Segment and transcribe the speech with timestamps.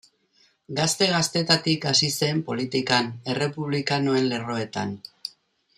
[0.79, 4.99] Gazte-gaztetatik hasi zen politikan, errepublikanoen lerroetan.